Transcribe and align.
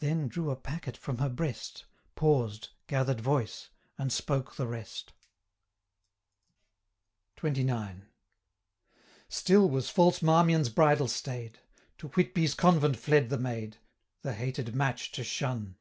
Then 0.00 0.28
drew 0.28 0.50
a 0.50 0.56
packet 0.56 0.94
from 0.94 1.16
her 1.16 1.30
breast, 1.30 1.86
Paused, 2.14 2.68
gather'd 2.86 3.22
voice, 3.22 3.70
and 3.96 4.12
spoke 4.12 4.56
the 4.56 4.66
rest. 4.66 5.14
540 7.36 7.64
XXIX. 7.64 8.02
'Still 9.30 9.70
was 9.70 9.88
false 9.88 10.20
Marmion's 10.20 10.68
bridal 10.68 11.08
staid; 11.08 11.60
To 11.96 12.08
Whitby's 12.08 12.52
convent 12.52 12.98
fled 12.98 13.30
the 13.30 13.38
maid, 13.38 13.78
The 14.20 14.34
hated 14.34 14.74
match 14.76 15.12
to 15.12 15.24
shun. 15.24 15.76